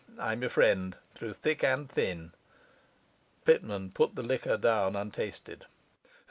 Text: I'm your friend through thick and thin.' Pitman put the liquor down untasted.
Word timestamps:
I'm 0.19 0.41
your 0.41 0.49
friend 0.49 0.97
through 1.13 1.33
thick 1.33 1.63
and 1.63 1.87
thin.' 1.87 2.31
Pitman 3.45 3.91
put 3.91 4.15
the 4.15 4.23
liquor 4.23 4.57
down 4.57 4.95
untasted. 4.95 5.67